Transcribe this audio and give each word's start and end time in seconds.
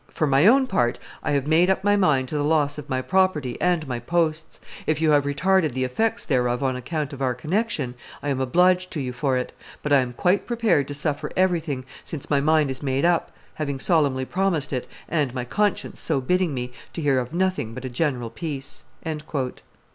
For 0.09 0.25
my 0.25 0.47
own 0.47 0.65
part, 0.65 0.97
I 1.21 1.33
have 1.33 1.45
made 1.45 1.69
up 1.69 1.83
my 1.83 1.95
mind 1.95 2.27
to 2.29 2.35
the 2.35 2.43
loss 2.43 2.79
of 2.79 2.89
my 2.89 3.03
property 3.03 3.55
and 3.61 3.87
my 3.87 3.99
posts; 3.99 4.59
if 4.87 4.99
you 4.99 5.11
have 5.11 5.25
retarded 5.25 5.73
the 5.73 5.83
effects 5.83 6.25
thereof 6.25 6.63
on 6.63 6.75
account 6.75 7.13
of 7.13 7.21
our 7.21 7.35
connection, 7.35 7.93
I 8.23 8.29
am 8.29 8.41
obliged 8.41 8.89
to 8.93 8.99
you 8.99 9.13
for 9.13 9.37
it; 9.37 9.51
but 9.83 9.93
I 9.93 9.99
am 9.99 10.13
quite 10.13 10.47
prepared 10.47 10.87
to 10.87 10.95
suffer 10.95 11.31
everything, 11.37 11.85
since 12.03 12.31
my 12.31 12.41
mind 12.41 12.71
is 12.71 12.81
made 12.81 13.05
up, 13.05 13.31
having 13.53 13.79
solemnly 13.79 14.25
promised 14.25 14.73
it 14.73 14.87
and 15.07 15.35
my 15.35 15.45
conscience 15.45 15.99
so 16.01 16.19
bidding 16.19 16.51
me, 16.55 16.71
to 16.93 17.01
hear 17.03 17.19
of 17.19 17.31
nothing 17.31 17.75
but 17.75 17.85
a 17.85 17.87
general 17.89 18.31
peace." 18.31 18.85